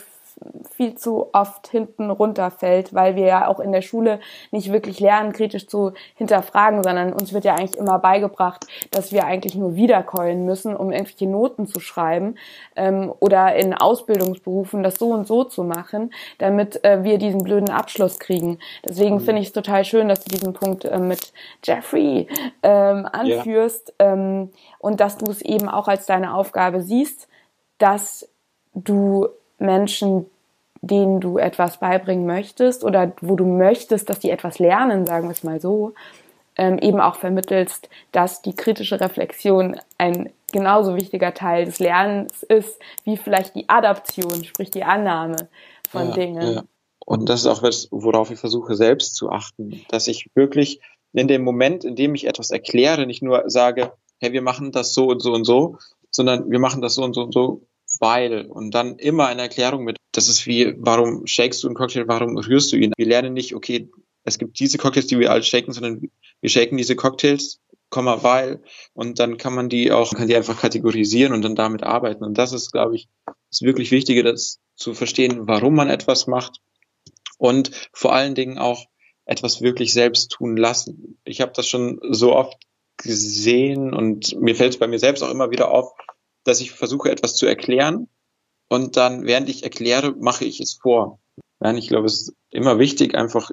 [0.70, 4.20] viel zu oft hinten runterfällt, weil wir ja auch in der Schule
[4.50, 9.24] nicht wirklich lernen, kritisch zu hinterfragen, sondern uns wird ja eigentlich immer beigebracht, dass wir
[9.24, 12.36] eigentlich nur wiederkeulen müssen, um irgendwelche Noten zu schreiben
[12.76, 17.70] ähm, oder in Ausbildungsberufen das so und so zu machen, damit äh, wir diesen blöden
[17.70, 18.58] Abschluss kriegen.
[18.88, 19.20] Deswegen mhm.
[19.20, 21.32] finde ich es total schön, dass du diesen Punkt äh, mit
[21.64, 22.28] Jeffrey
[22.62, 24.12] ähm, anführst ja.
[24.12, 27.28] ähm, und dass du es eben auch als deine Aufgabe siehst,
[27.78, 28.28] dass
[28.74, 30.26] du Menschen,
[30.80, 35.32] denen du etwas beibringen möchtest oder wo du möchtest, dass die etwas lernen, sagen wir
[35.32, 35.94] es mal so,
[36.56, 42.78] ähm, eben auch vermittelst, dass die kritische Reflexion ein genauso wichtiger Teil des Lernens ist,
[43.04, 45.48] wie vielleicht die Adaption, sprich die Annahme
[45.88, 46.52] von ja, Dingen.
[46.54, 46.64] Ja.
[47.04, 50.80] Und das ist auch was, worauf ich versuche selbst zu achten, dass ich wirklich
[51.12, 54.92] in dem Moment, in dem ich etwas erkläre, nicht nur sage, hey, wir machen das
[54.92, 55.78] so und so und so,
[56.10, 57.62] sondern wir machen das so und so und so,
[58.00, 59.96] weil und dann immer eine Erklärung mit.
[60.12, 62.92] Das ist wie, warum shakest du einen Cocktail, warum rührst du ihn?
[62.96, 63.90] Wir lernen nicht, okay,
[64.24, 68.62] es gibt diese Cocktails, die wir alle shaken, sondern wir shaken diese Cocktails, Komma, weil
[68.92, 72.22] und dann kann man die auch, kann die einfach kategorisieren und dann damit arbeiten.
[72.22, 73.08] Und das ist, glaube ich,
[73.50, 76.60] das wirklich Wichtige, das zu verstehen, warum man etwas macht
[77.38, 78.84] und vor allen Dingen auch
[79.24, 81.18] etwas wirklich selbst tun lassen.
[81.24, 82.58] Ich habe das schon so oft
[82.98, 85.92] gesehen und mir fällt es bei mir selbst auch immer wieder auf,
[86.48, 88.08] dass ich versuche, etwas zu erklären
[88.68, 91.20] und dann, während ich erkläre, mache ich es vor.
[91.60, 93.50] Nein, ich glaube, es ist immer wichtig, einfach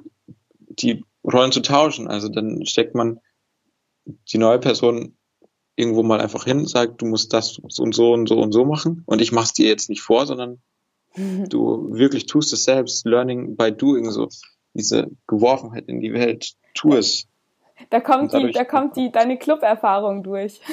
[0.58, 2.08] die Rollen zu tauschen.
[2.08, 3.20] Also dann steckt man
[4.04, 5.16] die neue Person
[5.74, 9.02] irgendwo mal einfach hin, sagt, du musst das und so und so und so machen
[9.06, 10.62] und ich mach's dir jetzt nicht vor, sondern
[11.48, 14.28] du wirklich tust es selbst, learning by doing, so
[14.74, 17.26] diese Geworfenheit in die Welt, tu es.
[17.90, 20.60] Da kommt die, da kommt die, deine Club-Erfahrung durch.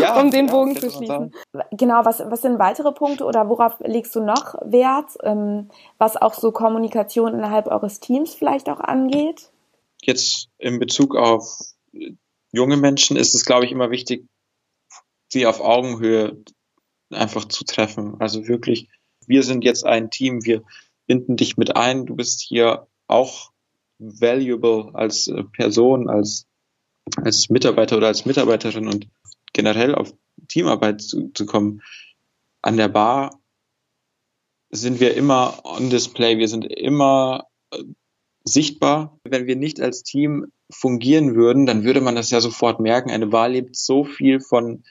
[0.00, 1.34] Ja, um den Bogen ja, zu schließen.
[1.72, 6.34] Genau, was, was sind weitere Punkte oder worauf legst du noch Wert, ähm, was auch
[6.34, 9.50] so Kommunikation innerhalb eures Teams vielleicht auch angeht?
[10.00, 11.58] Jetzt in Bezug auf
[12.52, 14.26] junge Menschen ist es, glaube ich, immer wichtig,
[15.28, 16.42] sie auf Augenhöhe
[17.10, 18.16] einfach zu treffen.
[18.20, 18.88] Also wirklich,
[19.26, 20.62] wir sind jetzt ein Team, wir
[21.06, 23.50] binden dich mit ein, du bist hier auch
[24.20, 26.46] valuable als äh, Person, als,
[27.16, 29.08] als Mitarbeiter oder als Mitarbeiterin und
[29.52, 30.12] generell auf
[30.48, 31.82] Teamarbeit zu, zu kommen.
[32.62, 33.40] An der Bar
[34.70, 37.82] sind wir immer on display, wir sind immer äh,
[38.44, 39.18] sichtbar.
[39.24, 43.10] Wenn wir nicht als Team fungieren würden, dann würde man das ja sofort merken.
[43.10, 44.84] Eine Bar lebt so viel von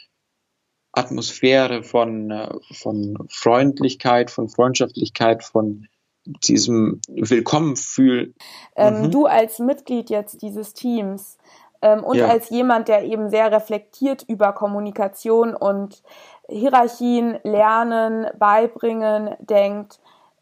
[0.94, 5.88] Atmosphäre, von, äh, von Freundlichkeit, von Freundschaftlichkeit, von
[6.26, 8.34] diesem Willkommenfühl.
[8.76, 9.12] Ähm, mhm.
[9.12, 11.38] Du als Mitglied jetzt dieses Teams
[11.82, 12.28] ähm, und ja.
[12.28, 16.02] als jemand, der eben sehr reflektiert über Kommunikation und
[16.50, 20.00] Hierarchien, Lernen, Beibringen denkt,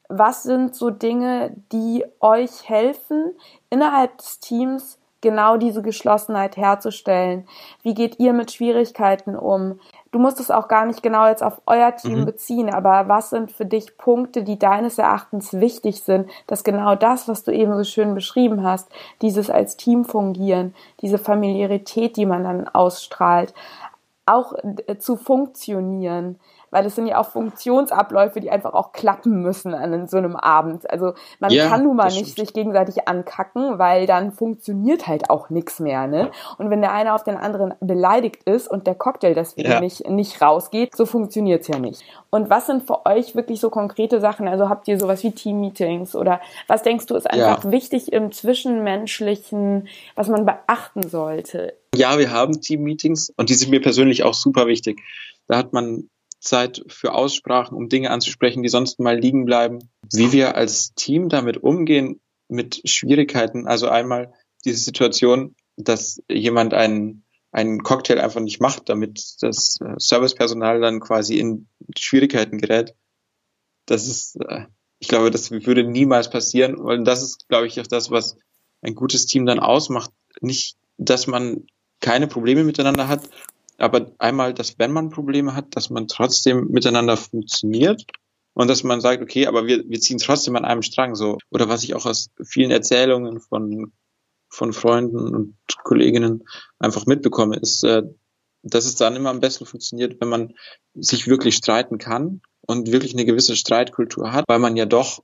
[0.07, 3.31] was sind so Dinge, die euch helfen,
[3.69, 7.47] innerhalb des Teams genau diese Geschlossenheit herzustellen?
[7.81, 9.79] Wie geht ihr mit Schwierigkeiten um?
[10.11, 12.25] Du musst es auch gar nicht genau jetzt auf euer Team mhm.
[12.25, 17.29] beziehen, aber was sind für dich Punkte, die deines Erachtens wichtig sind, dass genau das,
[17.29, 18.89] was du eben so schön beschrieben hast,
[19.21, 23.53] dieses als Team fungieren, diese Familiarität, die man dann ausstrahlt,
[24.25, 24.53] auch
[24.87, 26.39] äh, zu funktionieren,
[26.71, 30.89] weil es sind ja auch Funktionsabläufe, die einfach auch klappen müssen an so einem Abend.
[30.89, 35.49] Also man ja, kann nun mal nicht sich gegenseitig ankacken, weil dann funktioniert halt auch
[35.49, 36.07] nichts mehr.
[36.07, 36.31] Ne?
[36.57, 39.79] Und wenn der eine auf den anderen beleidigt ist und der Cocktail deswegen ja.
[39.79, 42.03] nicht, nicht rausgeht, so funktioniert's ja nicht.
[42.29, 44.47] Und was sind für euch wirklich so konkrete Sachen?
[44.47, 47.71] Also habt ihr sowas wie Team-Meetings oder was denkst du ist einfach ja.
[47.71, 51.73] wichtig im Zwischenmenschlichen, was man beachten sollte?
[51.93, 55.01] Ja, wir haben Team-Meetings und die sind mir persönlich auch super wichtig.
[55.47, 56.09] Da hat man
[56.41, 59.79] Zeit für Aussprachen, um Dinge anzusprechen, die sonst mal liegen bleiben.
[60.11, 63.67] Wie wir als Team damit umgehen, mit Schwierigkeiten.
[63.67, 64.33] Also einmal
[64.65, 70.99] diese Situation, dass jemand einen, einen Cocktail einfach nicht macht, damit das äh, Servicepersonal dann
[70.99, 72.95] quasi in Schwierigkeiten gerät.
[73.85, 74.65] Das ist, äh,
[74.99, 76.75] ich glaube, das würde niemals passieren.
[76.75, 78.37] Und das ist, glaube ich, auch das, was
[78.81, 80.11] ein gutes Team dann ausmacht.
[80.41, 81.65] Nicht, dass man
[81.99, 83.29] keine Probleme miteinander hat,
[83.81, 88.05] aber einmal, dass wenn man Probleme hat, dass man trotzdem miteinander funktioniert
[88.53, 91.37] und dass man sagt, okay, aber wir, wir ziehen trotzdem an einem Strang so.
[91.49, 93.93] Oder was ich auch aus vielen Erzählungen von,
[94.49, 96.43] von Freunden und Kolleginnen
[96.79, 98.03] einfach mitbekomme, ist, äh,
[98.63, 100.53] dass es dann immer am besten funktioniert, wenn man
[100.93, 105.23] sich wirklich streiten kann und wirklich eine gewisse Streitkultur hat, weil man ja doch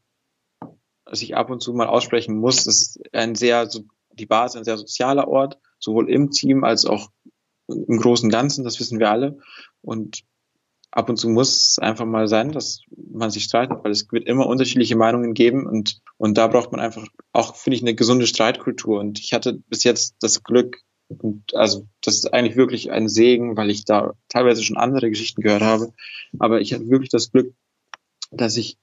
[1.12, 2.65] sich ab und zu mal aussprechen muss.
[2.65, 3.70] Das ist ein sehr,
[4.13, 7.12] die Basis ein sehr sozialer Ort, sowohl im Team als auch
[7.67, 9.39] im großen Ganzen, das wissen wir alle.
[9.82, 10.23] Und
[10.91, 14.27] ab und zu muss es einfach mal sein, dass man sich streitet, weil es wird
[14.27, 18.27] immer unterschiedliche Meinungen geben und, und da braucht man einfach auch, finde ich, eine gesunde
[18.27, 18.99] Streitkultur.
[18.99, 23.56] Und ich hatte bis jetzt das Glück, und also das ist eigentlich wirklich ein Segen,
[23.56, 25.93] weil ich da teilweise schon andere Geschichten gehört habe.
[26.39, 27.53] Aber ich hatte wirklich das Glück,
[28.32, 28.77] dass ich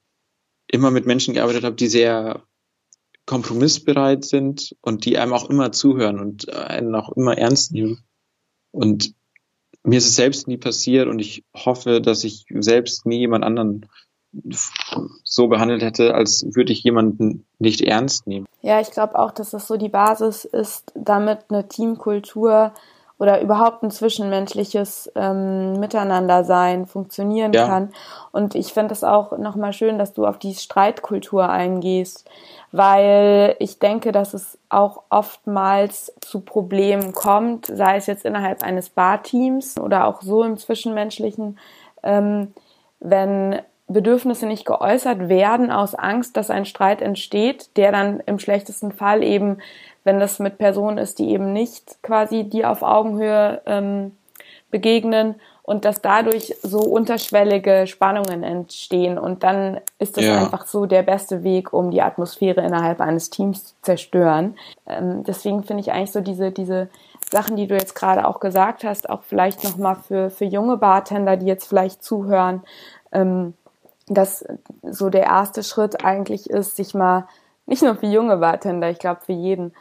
[0.69, 2.43] immer mit Menschen gearbeitet habe, die sehr
[3.27, 8.05] kompromissbereit sind und die einem auch immer zuhören und einen auch immer ernst nehmen.
[8.75, 9.15] Und
[9.85, 13.87] mir ist es selbst nie passiert und ich hoffe, dass ich selbst nie jemand anderen
[15.23, 18.47] so behandelt hätte, als würde ich jemanden nicht ernst nehmen.
[18.63, 22.75] Ja, ich glaube auch, dass das so die Basis ist, damit eine Teamkultur
[23.25, 27.67] oder überhaupt ein zwischenmenschliches ähm, Miteinandersein funktionieren ja.
[27.67, 27.89] kann.
[28.33, 32.29] Und ich finde es auch nochmal schön, dass du auf die Streitkultur eingehst,
[32.71, 38.91] weil ich denke, dass es auch oftmals zu Problemen kommt, sei es jetzt innerhalb eines
[38.91, 41.59] Barteams oder auch so im Zwischenmenschlichen,
[42.03, 42.53] ähm,
[43.01, 48.93] wenn Bedürfnisse nicht geäußert werden aus Angst, dass ein Streit entsteht, der dann im schlechtesten
[48.93, 49.59] Fall eben,
[50.05, 54.13] wenn das mit Personen ist, die eben nicht quasi die auf Augenhöhe ähm,
[54.71, 60.39] begegnen und dass dadurch so unterschwellige Spannungen entstehen und dann ist das ja.
[60.39, 64.57] einfach so der beste Weg, um die Atmosphäre innerhalb eines Teams zu zerstören.
[64.87, 66.89] Ähm, deswegen finde ich eigentlich so diese diese
[67.31, 71.37] Sachen, die du jetzt gerade auch gesagt hast, auch vielleicht nochmal für für junge Bartender,
[71.37, 72.63] die jetzt vielleicht zuhören.
[73.13, 73.55] Ähm,
[74.07, 74.45] dass
[74.83, 77.27] so der erste Schritt eigentlich ist, sich mal,
[77.67, 79.73] nicht nur für junge Bartender, ich glaube für jeden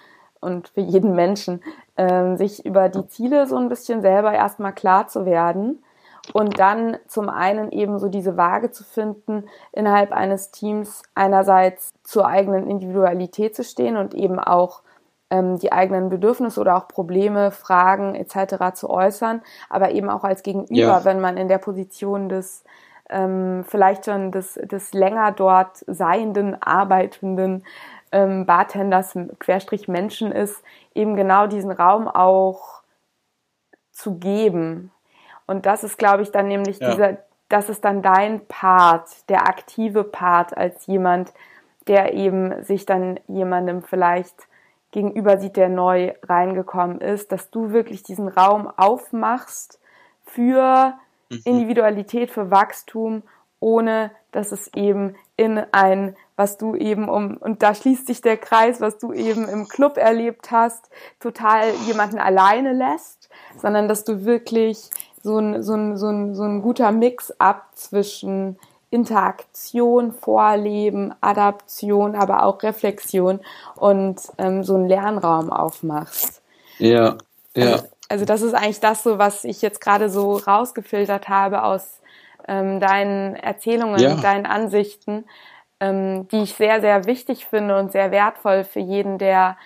[0.44, 1.64] und für jeden Menschen,
[1.98, 5.84] ähm, sich über die Ziele so ein bisschen selber erstmal klar zu werden
[6.32, 12.28] und dann zum einen eben so diese Waage zu finden, innerhalb eines Teams einerseits zur
[12.28, 14.84] eigenen Individualität zu stehen und eben auch
[15.30, 18.76] ähm, die eigenen Bedürfnisse oder auch Probleme, Fragen etc.
[18.76, 21.06] zu äußern, aber eben auch als Gegenüber, ja.
[21.06, 22.64] wenn man in der Position des
[23.10, 27.66] ähm, vielleicht schon des, des länger dort seienden, arbeitenden
[28.14, 30.64] ähm, Bartenders, Querstrich Menschen ist,
[30.96, 32.82] eben genau diesen Raum auch
[33.92, 34.92] zu geben.
[35.46, 36.92] Und das ist, glaube ich, dann nämlich ja.
[36.92, 37.18] dieser,
[37.50, 41.34] das ist dann dein Part, der aktive Part als jemand,
[41.88, 44.48] der eben sich dann jemandem vielleicht
[44.92, 49.82] gegenüber sieht, der neu reingekommen ist, dass du wirklich diesen Raum aufmachst
[50.24, 50.94] für
[51.34, 51.42] Mhm.
[51.46, 53.24] Individualität für Wachstum,
[53.60, 58.38] ohne dass es eben in ein, was du eben um, und da schließt sich der
[58.38, 63.30] Kreis, was du eben im Club erlebt hast, total jemanden alleine lässt,
[63.62, 64.90] sondern dass du wirklich
[65.22, 68.58] so ein, so ein, so ein, so ein guter Mix ab zwischen
[68.90, 73.40] Interaktion, Vorleben, Adaption, aber auch Reflexion
[73.76, 76.42] und ähm, so einen Lernraum aufmachst.
[76.78, 77.18] Ja,
[77.56, 77.72] ja.
[77.72, 82.02] Also, also das ist eigentlich das so, was ich jetzt gerade so rausgefiltert habe aus
[82.48, 84.16] ähm, deinen Erzählungen, ja.
[84.16, 85.26] deinen Ansichten,
[85.80, 89.58] ähm, die ich sehr, sehr wichtig finde und sehr wertvoll für jeden, der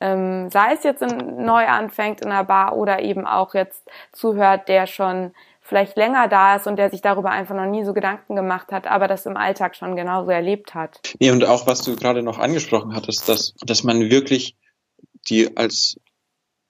[0.00, 4.68] ähm, sei es jetzt in, neu anfängt in einer Bar oder eben auch jetzt zuhört,
[4.68, 8.36] der schon vielleicht länger da ist und der sich darüber einfach noch nie so Gedanken
[8.36, 11.00] gemacht hat, aber das im Alltag schon genauso erlebt hat.
[11.20, 14.56] Nee, und auch was du gerade noch angesprochen hattest, dass, dass man wirklich
[15.28, 15.98] die als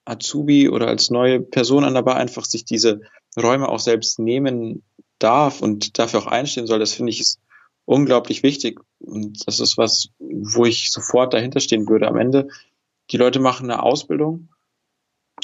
[0.04, 3.00] Azubi oder als neue Person an der Bar einfach sich diese
[3.36, 4.84] Räume auch selbst nehmen
[5.18, 7.40] darf und dafür auch einstehen soll, das finde ich ist
[7.84, 8.80] unglaublich wichtig.
[8.98, 12.08] Und das ist was, wo ich sofort dahinter stehen würde.
[12.08, 12.48] Am Ende,
[13.10, 14.48] die Leute machen eine Ausbildung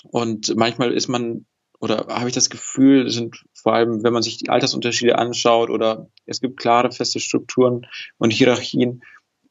[0.04, 1.46] und manchmal ist man
[1.80, 6.10] oder habe ich das Gefühl, sind vor allem, wenn man sich die Altersunterschiede anschaut oder
[6.26, 7.86] es gibt klare, feste Strukturen
[8.18, 9.02] und Hierarchien,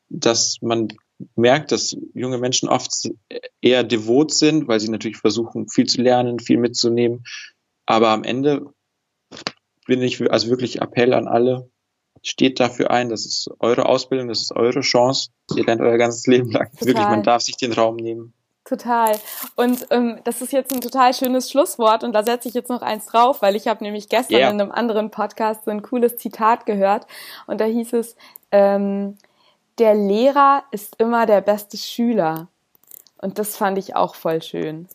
[0.09, 0.89] dass man
[1.35, 2.91] merkt, dass junge Menschen oft
[3.61, 7.23] eher devot sind, weil sie natürlich versuchen, viel zu lernen, viel mitzunehmen.
[7.87, 8.73] Aber am Ende
[9.87, 11.69] bin ich also wirklich Appell an alle,
[12.23, 15.29] steht dafür ein, das ist eure Ausbildung, das ist eure Chance.
[15.55, 16.69] Ihr lernt euer ganzes Leben lang.
[16.71, 16.87] Total.
[16.87, 18.33] Wirklich, man darf sich den Raum nehmen.
[18.65, 19.17] Total.
[19.55, 22.83] Und ähm, das ist jetzt ein total schönes Schlusswort und da setze ich jetzt noch
[22.83, 24.49] eins drauf, weil ich habe nämlich gestern yeah.
[24.51, 27.07] in einem anderen Podcast so ein cooles Zitat gehört
[27.47, 28.15] und da hieß es,
[28.51, 29.17] ähm,
[29.79, 32.47] der Lehrer ist immer der beste Schüler.
[33.17, 34.87] Und das fand ich auch voll schön.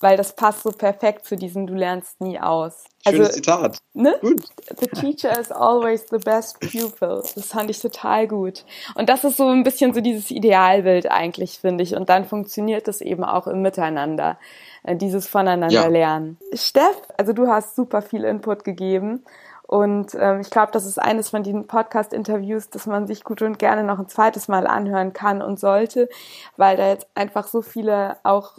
[0.00, 2.84] Weil das passt so perfekt zu diesem Du lernst nie aus.
[3.06, 3.78] Schönes also, Zitat.
[3.92, 4.16] Ne?
[4.20, 4.42] Gut.
[4.78, 7.22] The teacher is always the best pupil.
[7.34, 8.64] Das fand ich total gut.
[8.94, 11.94] Und das ist so ein bisschen so dieses Idealbild eigentlich, finde ich.
[11.94, 14.38] Und dann funktioniert das eben auch im Miteinander.
[14.82, 15.86] Äh, dieses Voneinander ja.
[15.86, 16.38] lernen.
[16.54, 19.22] Steff, also du hast super viel Input gegeben
[19.70, 23.60] Und ähm, ich glaube, das ist eines von den Podcast-Interviews, das man sich gut und
[23.60, 26.08] gerne noch ein zweites Mal anhören kann und sollte,
[26.56, 28.58] weil da jetzt einfach so viele auch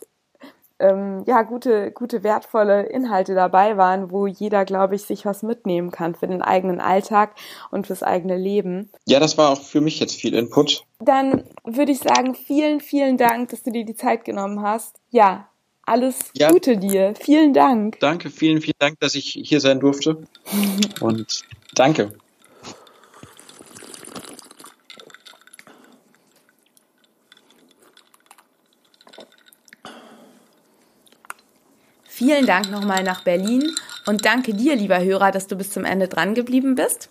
[0.81, 5.91] ähm, ja gute, gute, wertvolle Inhalte dabei waren, wo jeder, glaube ich, sich was mitnehmen
[5.91, 7.35] kann für den eigenen Alltag
[7.69, 8.89] und fürs eigene Leben.
[9.05, 10.83] Ja, das war auch für mich jetzt viel Input.
[10.99, 14.97] Dann würde ich sagen, vielen, vielen Dank, dass du dir die Zeit genommen hast.
[15.09, 15.47] Ja,
[15.83, 16.49] alles ja.
[16.49, 17.13] Gute dir.
[17.19, 17.99] Vielen Dank.
[17.99, 20.17] Danke, vielen, vielen Dank, dass ich hier sein durfte.
[21.01, 21.43] Und
[21.75, 22.13] danke.
[32.21, 33.63] Vielen Dank nochmal nach Berlin
[34.05, 37.09] und danke dir, lieber Hörer, dass du bis zum Ende dran geblieben bist.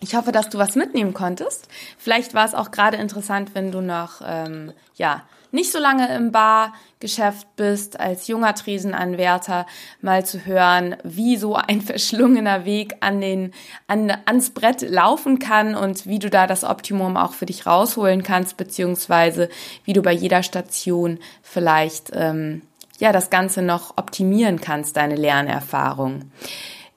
[0.00, 1.68] Ich hoffe, dass du was mitnehmen konntest.
[1.98, 6.32] Vielleicht war es auch gerade interessant, wenn du noch ähm, ja nicht so lange im
[6.32, 9.66] Bargeschäft bist, als junger Tresenanwärter,
[10.00, 13.52] mal zu hören, wie so ein verschlungener Weg an den,
[13.86, 18.22] an, ans Brett laufen kann und wie du da das Optimum auch für dich rausholen
[18.22, 19.50] kannst, beziehungsweise
[19.84, 22.62] wie du bei jeder Station vielleicht ähm,
[22.98, 26.30] ja das Ganze noch optimieren kannst, deine Lernerfahrung.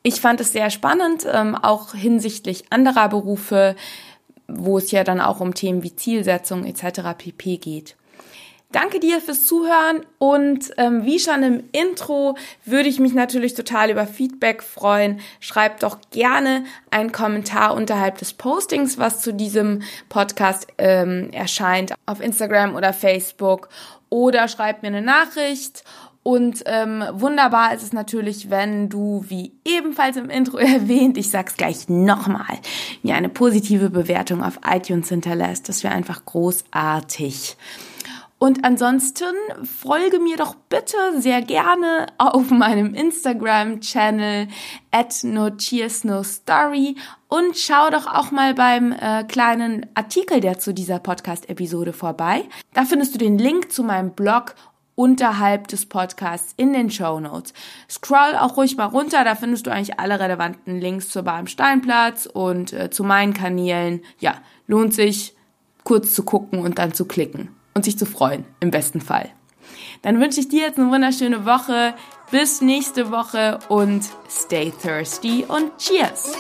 [0.04, 3.76] Ich fand es sehr spannend, ähm, auch hinsichtlich anderer Berufe,
[4.48, 7.02] wo es ja dann auch um Themen wie Zielsetzung etc.
[7.18, 7.96] pp geht.
[8.72, 13.90] Danke dir fürs Zuhören und ähm, wie schon im Intro würde ich mich natürlich total
[13.90, 15.20] über Feedback freuen.
[15.42, 22.22] Schreibt doch gerne einen Kommentar unterhalb des Postings, was zu diesem Podcast ähm, erscheint auf
[22.22, 23.68] Instagram oder Facebook
[24.12, 25.84] oder schreib mir eine Nachricht.
[26.24, 31.58] Und ähm, wunderbar ist es natürlich, wenn du, wie ebenfalls im Intro erwähnt, ich sag's
[31.58, 32.60] gleich nochmal,
[33.02, 35.68] mir eine positive Bewertung auf iTunes hinterlässt.
[35.68, 37.58] Das wäre einfach großartig.
[38.44, 44.48] Und ansonsten folge mir doch bitte sehr gerne auf meinem Instagram-Channel
[44.90, 46.96] at nocheersnostory
[47.28, 52.46] und schau doch auch mal beim äh, kleinen Artikel, der zu dieser Podcast-Episode vorbei.
[52.74, 54.56] Da findest du den Link zu meinem Blog
[54.96, 57.54] unterhalb des Podcasts in den Show Notes.
[57.88, 61.46] Scroll auch ruhig mal runter, da findest du eigentlich alle relevanten Links zur Bar im
[61.46, 64.02] Steinplatz und äh, zu meinen Kanälen.
[64.18, 64.34] Ja,
[64.66, 65.36] lohnt sich
[65.84, 69.30] kurz zu gucken und dann zu klicken und sich zu freuen, im besten Fall.
[70.02, 71.94] Dann wünsche ich dir jetzt eine wunderschöne Woche.
[72.32, 76.32] Bis nächste Woche und stay thirsty und cheers!